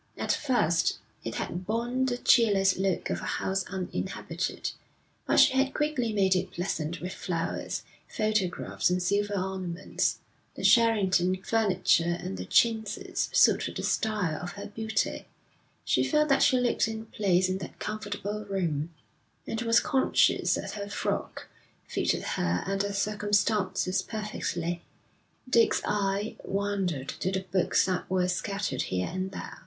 [0.17, 4.71] At first it had borne the cheerless look of a house uninhabited,
[5.27, 10.17] but she had quickly made it pleasant with flowers, photographs, and silver ornaments.
[10.55, 15.27] The Sheraton furniture and the chintzes suited the style of her beauty.
[15.85, 18.91] She felt that she looked in place in that comfortable room,
[19.45, 21.47] and was conscious that her frock
[21.85, 24.81] fitted her and the circumstances perfectly.
[25.47, 29.59] Dick's eye wandered to the books that were scattered here and there.